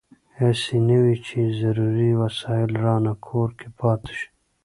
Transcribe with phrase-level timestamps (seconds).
[0.39, 4.27] هسې نه وي چې ضروري وسایل رانه کور کې پاتې شي.